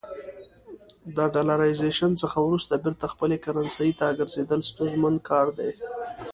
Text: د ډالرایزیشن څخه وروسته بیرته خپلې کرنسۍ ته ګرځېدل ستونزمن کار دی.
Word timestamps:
د 1.15 1.17
ډالرایزیشن 1.33 2.11
څخه 2.21 2.37
وروسته 2.45 2.73
بیرته 2.83 3.05
خپلې 3.13 3.37
کرنسۍ 3.45 3.89
ته 3.99 4.07
ګرځېدل 4.19 4.61
ستونزمن 4.69 5.15
کار 5.29 5.47
دی. 5.57 5.71